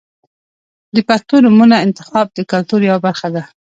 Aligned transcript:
•د 0.95 0.97
پښتو 1.09 1.35
نومونو 1.45 1.75
انتخاب 1.85 2.27
د 2.33 2.39
کلتور 2.51 2.81
یوه 2.89 2.99
برخه 3.05 3.27
ده. 3.35 3.43